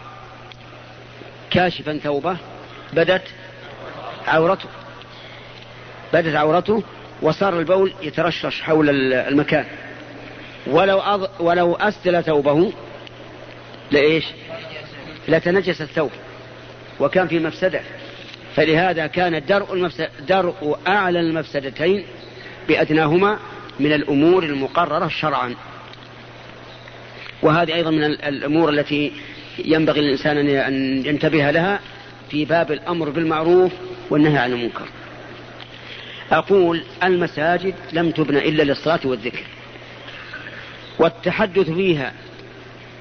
[1.50, 2.36] كاشفا ثوبه
[2.92, 3.22] بدت
[4.26, 4.68] عورته.
[6.12, 6.82] بدت عورته
[7.22, 9.64] وصار البول يترشش حول المكان.
[10.66, 11.30] ولو أض...
[11.40, 12.72] ولو أسدل ثوبه
[13.90, 14.24] لإيش؟
[15.28, 16.10] لتنجس الثوب
[17.00, 17.80] وكان في مفسدة.
[18.56, 22.04] فلهذا كان درء المفسد درء أعلى المفسدتين
[22.68, 23.38] بأدناهما
[23.80, 25.54] من الأمور المقررة شرعا.
[27.42, 29.12] وهذه أيضا من الأمور التي
[29.64, 31.80] ينبغي للإنسان أن ينتبه لها
[32.30, 33.72] في باب الأمر بالمعروف
[34.10, 34.88] والنهي عن المنكر.
[36.30, 39.44] أقول المساجد لم تبنى إلا للصلاة والذكر.
[40.98, 42.12] والتحدث فيها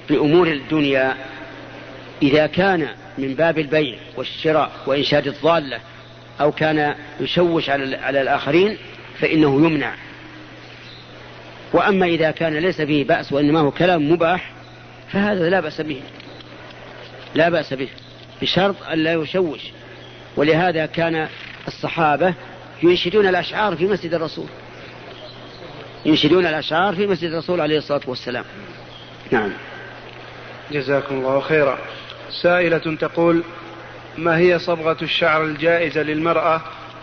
[0.10, 1.16] بأمور الدنيا
[2.22, 2.88] إذا كان
[3.18, 5.80] من باب البيع والشراء وإنشاد الضالة
[6.42, 8.78] أو كان يشوش على, على الآخرين
[9.20, 9.94] فإنه يمنع.
[11.74, 14.52] وأما إذا كان ليس فيه بأس وإنما هو كلام مباح
[15.12, 16.02] فهذا لا بأس به.
[17.36, 17.88] لا بأس به.
[18.42, 19.62] بشرط أن لا يشوش.
[20.36, 21.28] ولهذا كان
[21.68, 22.34] الصحابة
[22.84, 24.48] ينشدون الأشعار في مسجد الرسول.
[26.06, 28.46] ينشدون الأشعار في مسجد الرسول عليه الصلاة والسلام.
[29.32, 29.52] نعم.
[30.72, 31.78] جزاكم الله خيرا.
[32.42, 33.44] سائلة تقول
[34.18, 36.62] ما هي صبغة الشعر الجائزة للمرأة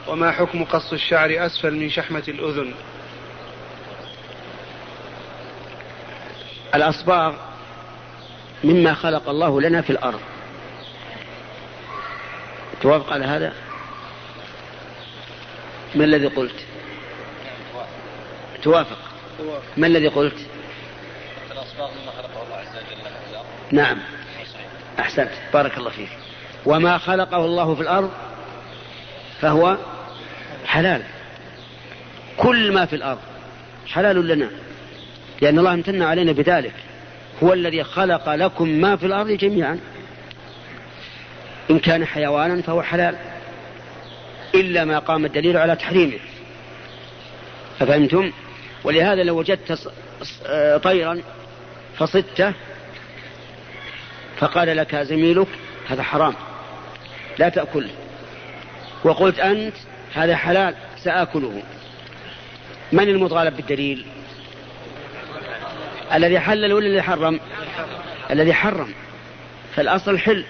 [0.09, 2.75] وما حكم قص الشعر أسفل من شحمة الأذن؟
[6.75, 7.35] الأصباغ
[8.65, 10.21] مما خلق الله لنا في الأرض.
[12.81, 13.66] توافق على هذا؟
[15.97, 16.55] ما الذي قلت؟
[18.63, 18.99] توافق.
[19.77, 20.37] ما الذي قلت؟
[21.53, 23.99] الأصباغ مما خلقه الله عز وجل في الأرض نعم.
[24.99, 25.31] أحسنت.
[25.53, 26.09] بارك الله فيك.
[26.67, 28.11] وما خلقه الله في الأرض
[29.41, 29.77] فهو
[30.67, 31.03] حلال.
[32.37, 33.21] كل ما في الأرض
[33.87, 34.51] حلال لنا
[35.43, 36.75] لأن الله امتن علينا بذلك.
[37.43, 39.79] هو الذي خلق لكم ما في الأرض جميعا.
[41.71, 43.17] إن كان حيوانا فهو حلال.
[44.61, 46.19] إلا ما قام الدليل على تحريمه.
[47.81, 48.33] أفهمتم؟
[48.85, 49.93] ولهذا لو وجدت
[50.83, 51.23] طيرا
[51.99, 52.53] فصدته
[54.39, 55.49] فقال لك زميلك
[55.89, 56.35] هذا حرام.
[57.39, 57.91] لا تأكله
[59.05, 59.75] وقلت أنت
[60.15, 61.63] هذا حلال سآكله.
[62.93, 64.07] من المطالب بالدليل؟
[66.15, 67.41] الذي حلل ولا الذي حرم؟
[68.31, 68.95] الذي حرم.
[69.75, 70.45] فالأصل حل.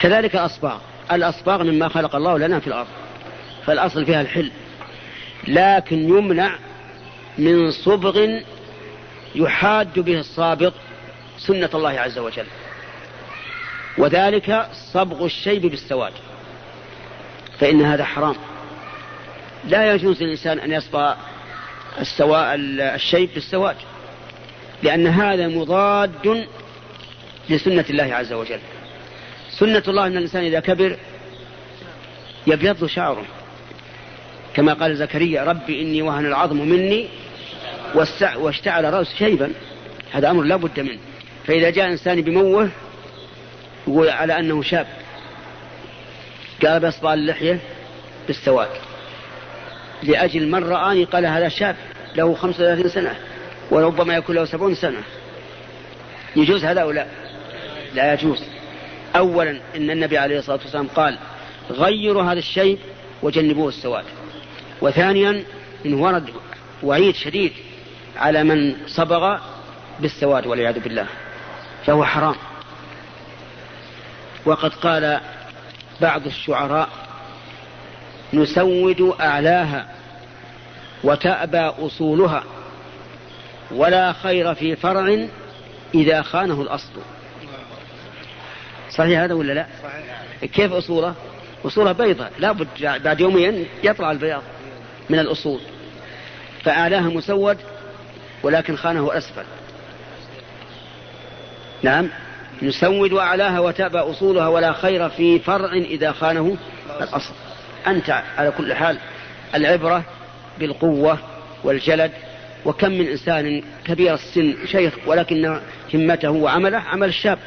[0.00, 0.78] كذلك الأصباغ.
[1.12, 2.86] الأصباغ مما خلق الله لنا في الأرض
[3.66, 4.50] فالأصل فيها الحل.
[5.48, 6.58] لكن يمنع
[7.38, 8.28] من صبغ
[9.34, 10.70] يحاد به الصابغ
[11.38, 12.46] سنة الله عز وجل.
[13.98, 16.12] وذلك صبغ الشيب بالسواد
[17.60, 18.34] فإن هذا حرام.
[19.64, 21.14] لا يجوز للإنسان أن يصبغ
[22.00, 22.54] السواء
[22.94, 23.76] الشيب بالسواد
[24.82, 26.46] لأن هذا مضاد
[27.50, 28.60] لسنة الله عز وجل.
[29.58, 30.96] سنة الله أن الإنسان إذا كبر
[32.46, 33.24] يبيض شعره.
[34.54, 37.08] كما قال زكريا ربي إني وهن العظم مني
[38.36, 39.52] واشتعل رأس شيبا.
[40.12, 40.98] هذا أمر لا بد منه.
[41.46, 42.68] فإذا جاء إنسان بموه
[43.88, 44.86] يقول على أنه شاب.
[46.62, 47.58] قال بأصبع اللحية
[48.26, 48.68] بالسواد.
[50.02, 51.76] لأجل من رآني قال هذا شاب
[52.16, 53.16] له خمسة وثلاثين سنة
[53.70, 55.02] وربما يكون له سبعون سنة.
[56.36, 57.06] يجوز هذا أو لا؟
[57.94, 58.42] لا يجوز.
[59.18, 61.18] أولا إن النبي عليه الصلاة والسلام قال
[61.70, 62.78] غيروا هذا الشيء
[63.22, 64.04] وجنبوه السواد.
[64.80, 65.44] وثانيا
[65.86, 66.30] إن ورد
[66.82, 67.52] وعيد شديد
[68.16, 69.38] على من صبغ
[70.00, 71.06] بالسواد والعياذ بالله
[71.86, 72.34] فهو حرام.
[74.46, 75.20] وقد قال
[76.00, 76.88] بعض الشعراء
[78.32, 79.88] نسود أعلاها
[81.04, 82.44] وتأبى أصولها
[83.70, 85.26] ولا خير في فرع
[85.94, 86.92] إذا خانه الأصل.
[88.98, 90.52] صحيح هذا ولا لا؟ صحيح.
[90.54, 91.14] كيف أصوله؟
[91.64, 94.42] أصولها بيضة لابد بعد يومين يطلع البياض
[95.10, 95.60] من الأصول.
[96.64, 97.58] فأعلاها مسود
[98.42, 99.44] ولكن خانه أسفل.
[101.82, 102.08] نعم
[102.62, 106.56] نسود أعلاها وتأبى أصولها ولا خير في فرع إذا خانه
[107.00, 107.34] الأصل.
[107.86, 108.98] أنت على كل حال
[109.54, 110.04] العبرة
[110.58, 111.18] بالقوة
[111.64, 112.12] والجلد
[112.64, 115.60] وكم من إنسان كبير السن شيخ ولكن
[115.94, 117.38] همته وعمله عمل الشاب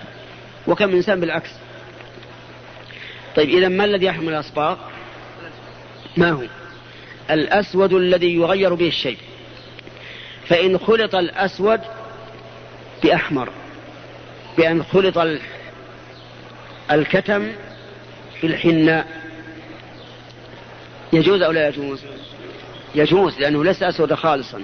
[0.67, 1.49] وكم من إنسان بالعكس.
[3.35, 4.77] طيب إذا ما الذي يحمل الأصباغ؟
[6.17, 6.41] ما هو؟
[7.29, 9.17] الأسود الذي يغير به الشيء.
[10.47, 11.79] فإن خلط الأسود
[13.03, 13.49] بأحمر
[14.57, 15.17] بأن خلط
[16.91, 17.51] الكتم
[18.41, 19.07] بالحناء
[21.13, 21.99] يجوز أو لا يجوز؟
[22.95, 24.61] يجوز لأنه ليس أسود خالصا.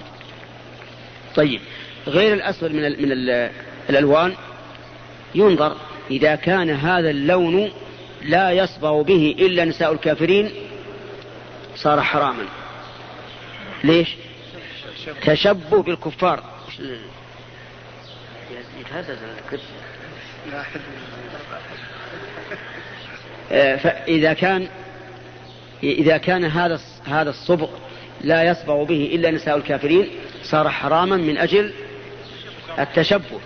[1.35, 1.61] طيب
[2.07, 3.51] غير الأسود من, ال من ال
[3.89, 4.33] الألوان؟
[5.35, 5.75] ينظر.
[6.11, 7.71] إذا كان هذا اللون
[8.21, 10.51] لا يصبغ به إلا نساء الكافرين
[11.75, 12.45] صار حراما.
[13.83, 14.15] ليش؟
[15.25, 16.43] تشبه بالكفار.
[23.51, 24.67] آه، فإذا كان
[25.83, 27.69] إذا كان هذا هذا الصبغ
[28.21, 30.09] لا يصبغ به إلا نساء الكافرين
[30.43, 31.73] صار حراما من أجل
[32.79, 33.39] التشبه.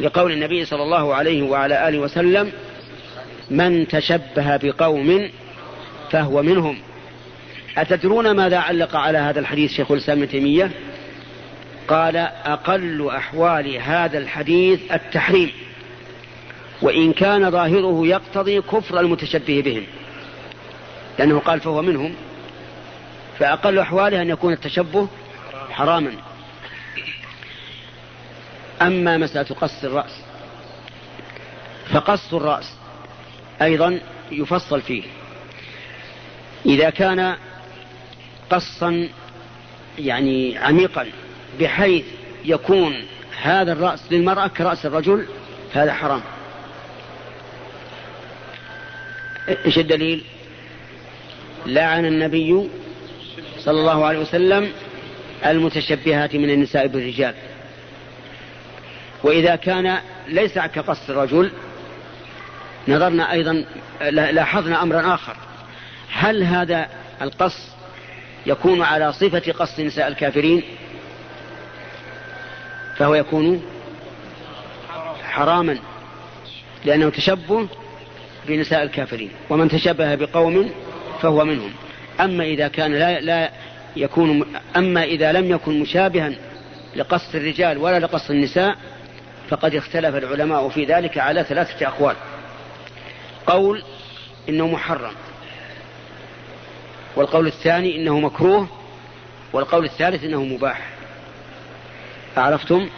[0.00, 2.52] لقول النبي صلى الله عليه وعلى آله وسلم
[3.50, 5.30] من تشبه بقوم
[6.10, 6.78] فهو منهم.
[7.78, 10.70] أتدرون ماذا علق على هذا الحديث شيخ الإسلام ابن تيمية؟
[11.88, 15.50] قال أقل أحوال هذا الحديث التحريم
[16.82, 19.82] وإن كان ظاهره يقتضي كفر المتشبه بهم.
[21.18, 22.14] لأنه قال فهو منهم.
[23.38, 25.08] فأقل أحواله أن يكون التشبه
[25.70, 26.12] حراما.
[28.82, 30.20] أما مسألة قص الرأس
[31.92, 32.74] فقص الرأس
[33.62, 35.02] أيضا يفصل فيه.
[36.66, 37.36] إذا كان
[38.50, 39.08] قصا
[39.98, 41.06] يعني عميقا
[41.60, 42.04] بحيث
[42.44, 43.04] يكون
[43.42, 45.26] هذا الرأس للمرأة كرأس الرجل
[45.72, 46.20] هذا حرام.
[49.48, 50.24] إيش الدليل؟
[51.66, 52.68] لعن النبي
[53.58, 54.72] صلى الله عليه وسلم
[55.46, 57.34] المتشبهات من النساء بالرجال.
[59.22, 59.98] وإذا كان
[60.28, 61.50] ليس كقص الرجل
[62.88, 63.64] نظرنا أيضا
[64.10, 65.36] لاحظنا أمرا آخر.
[66.12, 66.88] هل هذا
[67.22, 67.68] القص
[68.46, 70.62] يكون على صفة قص نساء الكافرين؟
[72.96, 73.62] فهو يكون
[75.24, 75.78] حراما
[76.84, 77.68] لأنه تشبه
[78.48, 79.30] بنساء الكافرين.
[79.50, 80.70] ومن تشبه بقوم
[81.22, 81.72] فهو منهم.
[82.20, 83.50] أما إذا كان لا, لا
[83.96, 86.32] يكون أما إذا لم يكن مشابها
[86.96, 88.76] لقص الرجال ولا لقص النساء
[89.48, 92.16] فقد اختلف العلماء في ذلك على ثلاثة أقوال.
[93.46, 93.82] قول
[94.48, 95.12] إنه محرم.
[97.16, 98.68] والقول الثاني إنه مكروه.
[99.52, 100.88] والقول الثالث إنه مباح.
[102.36, 102.88] عرفتم؟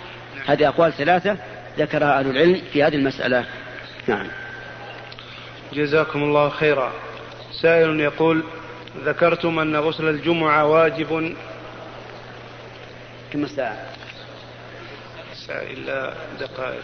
[0.46, 1.36] هذه أقوال ثلاثة
[1.78, 3.44] ذكرها أهل العلم في هذه المسألة.
[4.06, 4.26] نعم.
[5.72, 6.92] جزاكم الله خيرا.
[7.62, 8.44] سائل يقول
[9.04, 11.34] ذكرتم أن غسل الجمعة واجب؟
[13.32, 13.97] كم ساعة
[15.50, 16.82] إلا دقائق.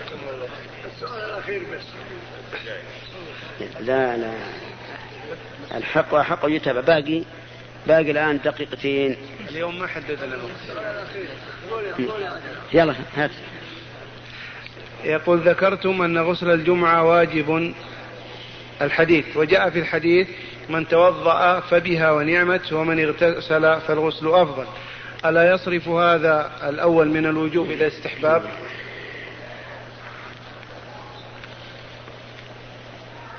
[0.94, 1.82] السؤال الأخير بس
[3.80, 4.32] لا لا.
[5.74, 7.22] الحق وحق يتبع باقي
[7.86, 9.16] باقي الآن دقيقتين.
[9.50, 10.50] اليوم ما حددنا الوقت
[12.72, 13.30] يلا هات.
[15.04, 17.74] يقول ذكرتم أن غسل الجمعة واجب
[18.82, 19.36] الحديث.
[19.36, 20.28] وجاء في الحديث
[20.68, 24.66] من توضأ فبها ونعمت ومن اغتسل فالغسل أفضل.
[25.24, 28.42] ألا يصرف هذا الأول من الوجوب إلى استحباب؟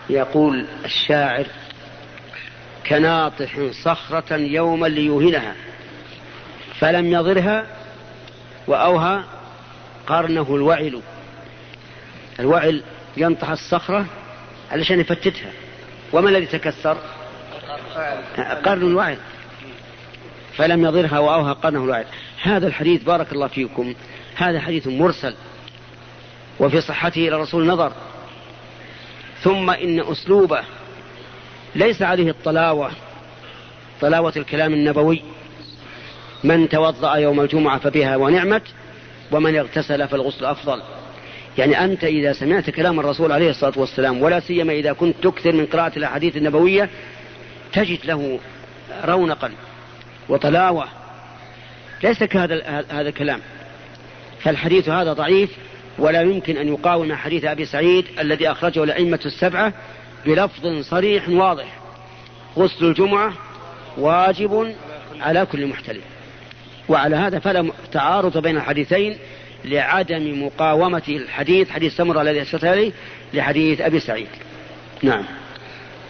[0.09, 1.45] يقول الشاعر
[2.87, 5.55] كناطح صخرة يوما ليوهنها
[6.79, 7.67] فلم يضرها
[8.67, 9.23] وأوهى
[10.07, 11.01] قرنه الوعل.
[12.39, 12.83] الوعل
[13.17, 14.05] ينطح الصخرة
[14.71, 15.51] علشان يفتتها.
[16.13, 16.97] وما الذي تكسر؟
[18.37, 19.17] قرن الوعل.
[20.57, 22.05] فلم يضرها وأوهى قرنه الوعل
[22.41, 23.93] هذا الحديث بارك الله فيكم.
[24.35, 25.35] هذا حديث مرسل
[26.59, 27.91] وفي صحته إلى الرسول نظر.
[29.41, 30.61] ثم إن أسلوبه
[31.75, 32.91] ليس عليه الطلاوة
[34.01, 35.21] طلاوة الكلام النبوي.
[36.43, 38.63] من توضأ يوم الجمعة فبها ونعمت
[39.31, 40.81] ومن اغتسل فالغسل أفضل.
[41.57, 45.65] يعني أنت إذا سمعت كلام الرسول عليه الصلاة والسلام ولا سيما إذا كنت تكثر من
[45.65, 46.89] قراءة الأحاديث النبوية
[47.73, 48.39] تجد له
[49.05, 49.51] رونقا.
[50.29, 50.87] وطلاوة.
[52.03, 53.39] ليس كهذا هذا الكلام.
[54.39, 55.49] فالحديث هذا ضعيف
[55.97, 59.73] ولا يمكن أن يقاوم حديث أبي سعيد الذي أخرجه الأئمة السبعة
[60.25, 61.79] بلفظ صريح واضح.
[62.57, 63.33] غسل الجمعة
[63.97, 64.75] واجب
[65.21, 66.01] على كل محتلم.
[66.89, 69.17] وعلى هذا فلا تعارض بين الحديثين
[69.65, 72.91] لعدم مقاومة الحديث حديث سمرة الذي أشرت عليه
[73.33, 74.27] لحديث أبي سعيد.
[75.03, 75.23] نعم.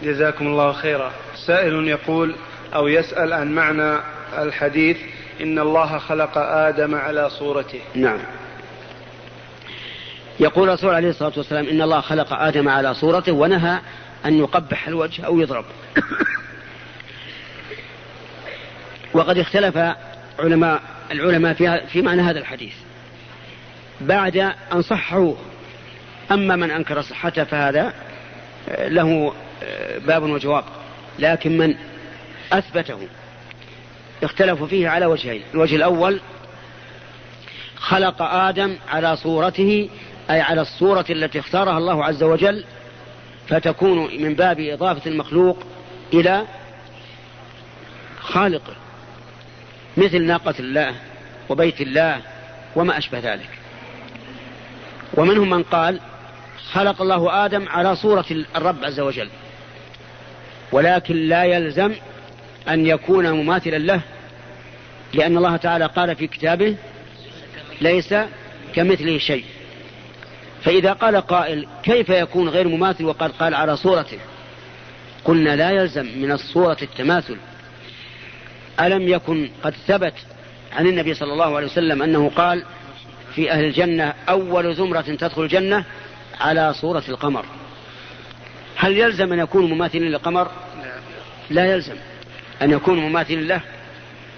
[0.03, 1.11] جزاكم الله خيرا.
[1.47, 2.35] سائل يقول
[2.73, 3.99] أو يسأل عن معنى
[4.37, 4.97] الحديث
[5.41, 7.79] إن الله خلق آدم على صورته.
[7.95, 8.19] نعم.
[10.39, 13.79] يقول الرسول عليه الصلاة والسلام إن الله خلق آدم على صورته ونهى
[14.25, 15.65] أن يقبح الوجه أو يضرب.
[19.13, 19.77] وقد اختلف
[20.39, 22.73] علماء العلماء في, في معنى هذا الحديث.
[24.01, 24.37] بعد
[24.73, 25.37] أن صحوه
[26.31, 27.93] أما من أنكر صحته فهذا
[28.77, 29.33] له
[30.07, 30.63] باب وجواب.
[31.19, 31.75] لكن من
[32.53, 33.07] أثبته.
[34.23, 35.41] اختلفوا فيه على وجهين.
[35.53, 36.19] الوجه الأول
[37.75, 39.89] خلق آدم على صورته
[40.29, 42.63] أي على الصورة التي اختارها الله عز وجل
[43.47, 45.57] فتكون من باب إضافة المخلوق
[46.13, 46.45] إلى
[48.19, 48.73] خالقه
[49.97, 50.95] مثل ناقة الله
[51.49, 52.21] وبيت الله
[52.75, 53.49] وما أشبه ذلك.
[55.13, 55.99] ومنهم من قال
[56.71, 59.29] خلق الله آدم على صورة الرب عز وجل
[60.71, 61.93] ولكن لا يلزم
[62.69, 64.01] أن يكون مماثلا له
[65.13, 66.75] لأن الله تعالى قال في كتابه
[67.81, 68.15] ليس
[68.75, 69.45] كمثله شيء.
[70.63, 74.17] فإذا قال قائل كيف يكون غير مماثل وقد قال على صورته؟
[75.23, 77.37] قلنا لا يلزم من الصورة التماثل.
[78.79, 80.13] ألم يكن قد ثبت
[80.73, 82.63] عن النبي صلى الله عليه وسلم أنه قال
[83.35, 85.83] في أهل الجنة أول زمرة تدخل الجنة
[86.39, 87.45] على صورة القمر.
[88.75, 90.51] هل يلزم أن يكون مماثلا للقمر؟
[91.49, 91.95] لا يلزم.
[92.61, 93.61] أن يكون مماثلا له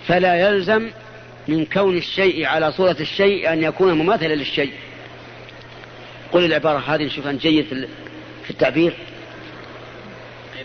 [0.08, 0.92] فلا يلزم
[1.48, 4.74] من كون الشيء على صورة الشيء أن يكون مماثلا للشيء.
[6.32, 7.66] قل العبارة هذه نشوفها جيد
[8.44, 8.94] في التعبير.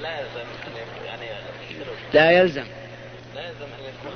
[0.00, 0.40] لا يلزم
[1.06, 1.26] يعني
[2.14, 2.64] لا يلزم.
[3.34, 4.12] لا يلزم أن يكون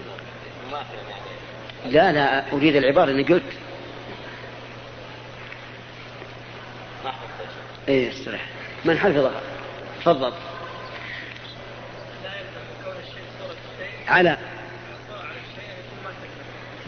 [0.68, 1.92] مماثلا يعني.
[1.92, 3.42] لا لا أريد العبارة اللي قلت.
[7.88, 8.46] إيه استرح.
[8.84, 9.40] من حفظها؟
[10.00, 10.32] تفضل.
[14.08, 14.36] على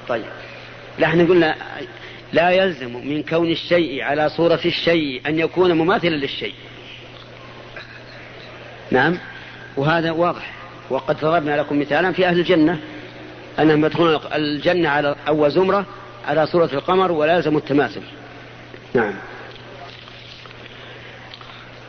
[0.08, 0.24] طيب.
[0.98, 1.54] لا إحنا قلنا
[2.32, 6.54] لا يلزم من كون الشيء على صورة الشيء أن يكون مماثلا للشيء.
[8.90, 9.18] نعم.
[9.76, 10.50] وهذا واضح.
[10.90, 12.78] وقد ضربنا لكم مثالا في أهل الجنة
[13.58, 15.86] أنهم يدخلون الجنة على أول زمرة
[16.26, 18.02] على صورة القمر ولا يلزم التماثل.
[18.94, 19.14] نعم.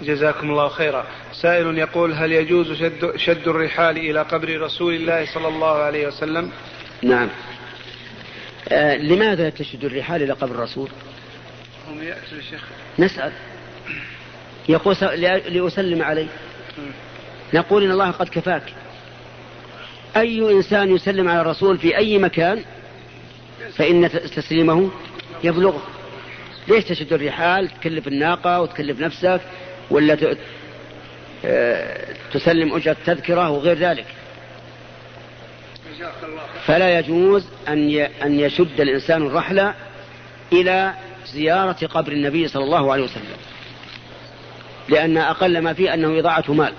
[0.01, 1.05] جزاكم الله خيرا.
[1.33, 6.51] سائل يقول هل يجوز شد, شد الرحال إلى قبر رسول الله صلى الله عليه وسلم؟
[7.01, 7.29] نعم.
[8.69, 10.89] آه لماذا تشد الرحال إلى قبر الرسول؟
[11.89, 12.63] هم يأتوا الشيخ
[12.99, 13.31] نسأل.
[14.69, 14.95] يقول
[15.47, 16.27] لأسلم عليه.
[17.53, 18.63] نقول إن الله قد كفاك.
[20.17, 22.63] أي إنسان يسلم على الرسول في أي مكان
[23.75, 24.89] فإن تسليمه
[25.43, 25.81] يبلغه.
[26.67, 29.41] ليش تشد الرحال؟ تكلف الناقة وتكلف نفسك.
[29.91, 30.35] ولا
[31.45, 34.05] آه، تسلم أجرة تذكرة وغير ذلك.
[36.65, 37.89] فلا يجوز أن
[38.23, 39.73] أن يشد الإنسان الرحلة
[40.53, 40.93] إلى
[41.33, 43.37] زيارة قبر النبي صلى الله عليه وسلم.
[44.89, 46.73] لأن أقل ما فيه أنه إضاعة مال.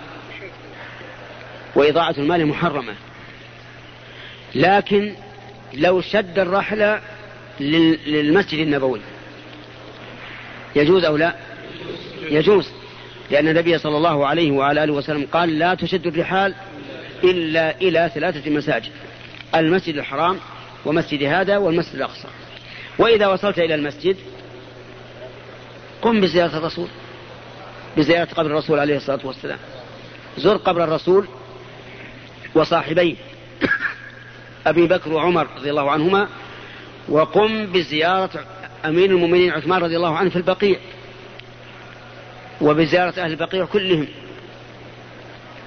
[1.74, 2.94] وإضاعة المال محرمة.
[4.54, 5.14] لكن
[5.74, 7.00] لو شد الرحلة
[7.60, 9.00] للمسجد النبوي.
[10.76, 11.34] يجوز أو لا؟
[12.22, 12.79] يجوز.
[13.30, 16.54] لأن النبي صلى الله عليه وعلى آله وسلم قال لا تشد الرحال
[17.24, 18.92] إلا إلى ثلاثة مساجد
[19.54, 20.38] المسجد الحرام
[20.84, 22.28] ومسجد هذا والمسجد الأقصى.
[22.98, 24.16] وإذا وصلت إلى المسجد
[26.02, 26.88] قم بزيارة الرسول
[27.96, 29.58] بزيارة قبر الرسول عليه الصلاة والسلام.
[30.38, 31.26] زر قبر الرسول
[32.54, 33.16] وصاحبيه
[34.66, 36.28] أبي بكر وعمر رضي الله عنهما
[37.08, 38.30] وقم بزيارة
[38.84, 40.76] أمير المؤمنين عثمان رضي الله عنه في البقيع.
[42.60, 44.08] وبزيارة أهل البقيع كلهم.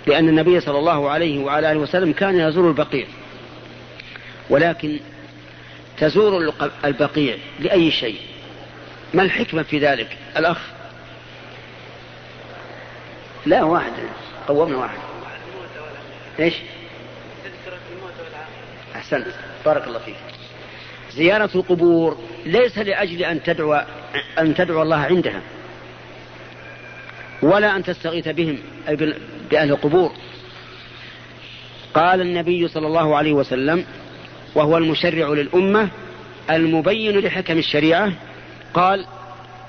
[0.08, 3.06] لأن النبي صلى الله عليه وعلى آله وسلم كان يزور البقيع.
[4.50, 5.00] ولكن
[5.98, 6.54] تزور
[6.86, 8.20] البقيع لأي شيء؟
[9.14, 10.58] ما الحكمة في ذلك؟ الأخ.
[13.46, 13.92] لا واحد.
[14.48, 14.98] قومنا واحد.
[16.40, 16.54] إيش؟
[18.96, 19.28] أحسنت.
[19.66, 20.16] بارك الله فيك.
[21.12, 23.86] زيارة القبور ليس لأجل أن تدعو
[24.40, 25.42] أن تدعو الله عندها.
[27.44, 28.96] ولا أن تستغيث بهم أي
[29.52, 30.12] بأهل القبور.
[31.94, 33.86] قال النبي صلى الله عليه وسلم
[34.56, 35.90] وهو المشرع للأمة
[36.50, 38.14] المبين لحكم الشريعة
[38.74, 39.06] قال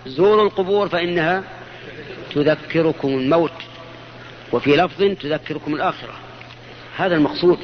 [0.06, 1.42] زوروا القبور فإنها
[2.34, 3.52] تذكركم الموت
[4.52, 6.14] وفي لفظ تذكركم الآخرة.
[6.96, 7.58] هذا المقصود.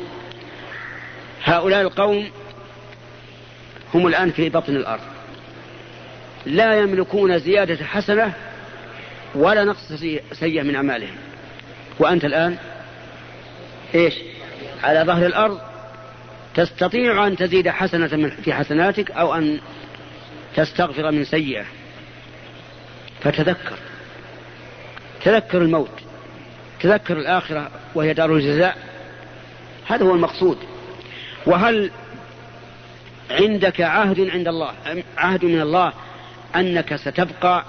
[1.44, 2.30] هؤلاء القوم
[3.94, 5.02] هم الآن في بطن الأرض.
[6.46, 8.34] لا يملكون زيادة حسنة
[9.34, 9.92] ولا نقص
[10.32, 11.16] سيئة من أعمالهم.
[11.98, 12.56] وأنت الآن؟
[13.94, 14.14] إيش؟
[14.82, 15.60] على ظهر الأرض
[16.54, 19.60] تستطيع أن تزيد حسنة في حسناتك أو أن
[20.56, 21.64] تستغفر من سيئة.
[23.20, 23.76] فتذكر.
[25.24, 26.00] تذكر الموت.
[26.80, 28.78] تذكر الآخرة وهي دار الجزاء.
[29.86, 30.58] هذا هو المقصود.
[31.46, 31.90] وهل
[33.30, 34.72] عندك عهد عند الله
[35.16, 35.92] عهد من الله
[36.56, 37.64] أنك ستبقى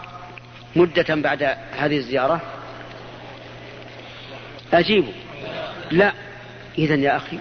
[0.75, 1.43] مدة بعد
[1.77, 2.41] هذه الزيارة؟
[4.73, 5.13] أجيبوا
[5.91, 6.13] لا.
[6.77, 7.37] إذا يا أخي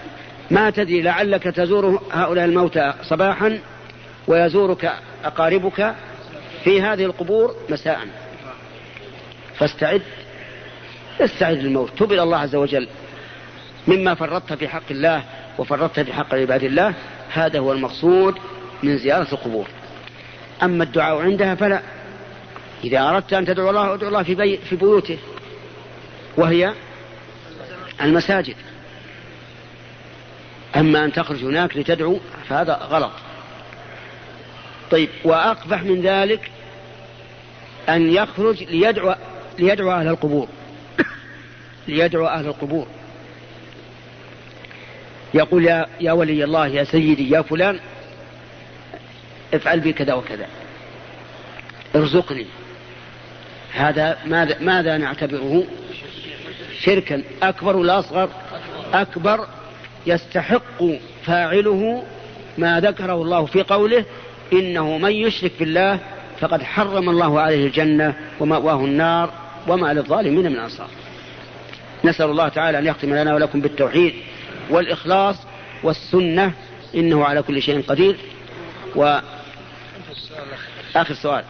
[0.51, 3.59] ما تدري لعلك تزور هؤلاء الموتى صباحا
[4.27, 5.95] ويزورك أقاربك
[6.63, 7.99] في هذه القبور مساء.
[9.55, 10.01] فاستعد.
[11.21, 11.97] استعد للموت.
[11.97, 12.87] تب إلى الله عز وجل.
[13.87, 15.23] مما فرطت في حق الله
[15.57, 16.93] وفرطت في حق عباد الله
[17.33, 18.35] هذا هو المقصود
[18.83, 19.67] من زيارة القبور.
[20.63, 21.81] أما الدعاء عندها فلا.
[22.83, 25.17] إذا أردت أن تدعو الله أدعو الله في, بي في بيوته
[26.37, 26.73] وهي
[28.01, 28.55] المساجد.
[30.75, 32.19] أما أن تخرج هناك لتدعو
[32.49, 33.11] فهذا غلط.
[34.91, 36.51] طيب وأقبح من ذلك
[37.89, 39.15] أن يخرج ليدعو
[39.59, 40.47] ليدعو أهل القبور.
[41.87, 42.87] ليدعو أهل القبور.
[45.33, 47.79] يقول يا, يا ولي الله يا سيدي يا فلان
[49.53, 50.47] افعل بي كذا وكذا.
[51.95, 52.45] ارزقني.
[53.73, 55.63] هذا ماذا, ماذا نعتبره؟
[56.79, 58.29] شركا أكبر ولا أصغر؟
[58.93, 59.47] أكبر
[60.05, 60.83] يستحق
[61.25, 62.03] فاعله
[62.57, 64.05] ما ذكره الله في قوله
[64.53, 65.99] إنه من يشرك بالله
[66.39, 69.33] فقد حرم الله عليه الجنة ومأواه النار
[69.67, 70.89] وما للظالمين من أنصار.
[72.03, 74.13] نسأل الله تعالى أن يختم لنا ولكم بالتوحيد
[74.69, 75.35] والإخلاص
[75.83, 76.53] والسنة
[76.95, 78.17] إنه على كل شيء قدير.
[78.95, 79.19] و
[80.95, 81.43] آخر سؤال.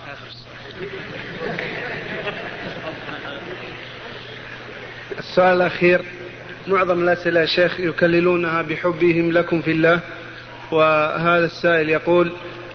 [5.19, 6.01] السؤال الأخير.
[6.67, 9.99] معظم الأسئلة يا شيخ يكللونها بحبهم لكم في الله
[10.71, 12.31] وهذا السائل يقول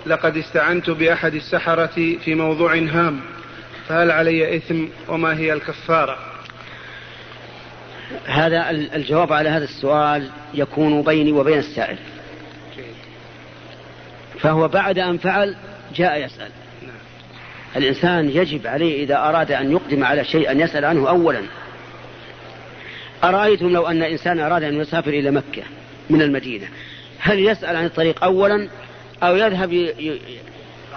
[0.06, 3.20] لقد استعنت بأحد السحرة في موضوع هام
[3.88, 6.18] فهل علي إثم وما هي الكفارة؟
[8.26, 11.98] هذا الجواب على هذا السؤال يكون بيني وبين السائل.
[14.40, 15.56] فهو بعد أن فعل
[15.94, 16.50] جاء يسأل.
[17.76, 21.42] الإنسان يجب عليه إذا أراد أن يقدم على شيء أن يسأل عنه أولا.
[23.24, 25.62] أرأيتم لو أن إنسان أراد أن يسافر إلى مكة
[26.10, 26.68] من المدينة
[27.18, 28.68] هل يسأل عن الطريق أولا
[29.22, 29.72] أو يذهب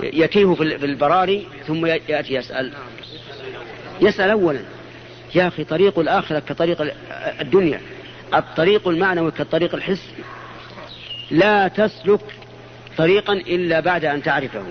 [0.01, 2.73] يتيه في البراري ثم يأتي يسأل؟
[4.01, 4.59] يسأل أولا.
[5.35, 6.93] يا أخي طريق الآخرة كطريق
[7.41, 7.81] الدنيا
[8.33, 10.23] الطريق المعنوي كالطريق الحسي
[11.31, 12.21] لا تسلك
[12.97, 14.63] طريقا إلا بعد أن تعرفه.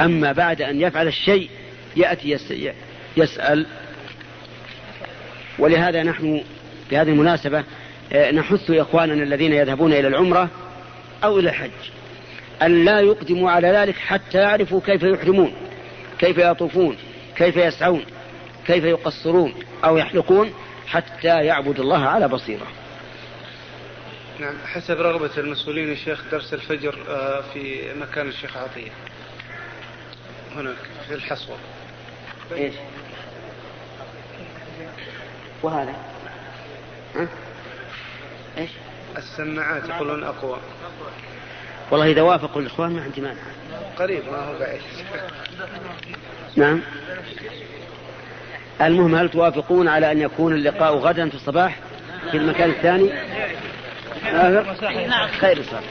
[0.00, 1.50] أما بعد أن يفعل الشيء
[1.96, 2.38] يأتي
[3.16, 3.66] يسأل
[5.58, 6.44] ولهذا نحن
[6.88, 7.64] في هذه المناسبة
[8.12, 10.50] آه، نحث إخواننا الذين يذهبون إلى العمرة
[11.24, 11.70] أو إلى الحج
[12.62, 15.52] أن لا يقدموا على ذلك حتى يعرفوا كيف يحرمون
[16.18, 16.96] كيف يطوفون
[17.36, 18.04] كيف يسعون
[18.66, 19.54] كيف يقصرون
[19.84, 20.52] أو يحلقون
[20.86, 22.66] حتى يعبد الله على بصيرة.
[24.40, 28.90] نعم حسب رغبة المسؤولين الشيخ درس الفجر آه، في مكان الشيخ عطية.
[30.56, 30.76] هناك
[31.08, 31.56] في الحصوة؟
[35.62, 35.94] وهذا؟
[37.16, 37.28] ها؟
[38.58, 38.70] إيش؟
[39.16, 40.58] السماعات يقولون أقوى.
[41.90, 43.40] والله إذا وافقوا الإخوان ما عندي مانع.
[43.98, 44.80] قريب ما هو بعيد.
[46.56, 46.82] نعم.
[48.80, 51.78] المهم هل توافقون على أن يكون اللقاء غدا في الصباح
[52.30, 53.10] في المكان الثاني؟
[55.40, 55.82] خير صار